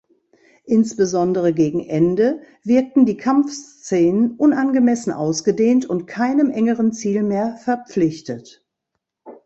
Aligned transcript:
Insbesondere 0.65 1.53
gegen 1.53 1.81
Ende 1.85 2.41
wirkten 2.63 3.05
die 3.05 3.17
Kampfszenen 3.17 4.31
unangemessen 4.35 5.13
ausgedehnt 5.13 5.85
und 5.85 6.07
keinem 6.07 6.49
engeren 6.49 6.91
Ziel 6.91 7.21
mehr 7.21 7.57
verpflichtet. 7.57 8.65